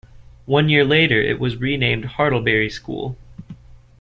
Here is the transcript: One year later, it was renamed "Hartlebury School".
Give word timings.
One 0.47 0.67
year 0.67 0.83
later, 0.83 1.21
it 1.21 1.39
was 1.39 1.57
renamed 1.57 2.05
"Hartlebury 2.17 2.71
School". 2.71 3.15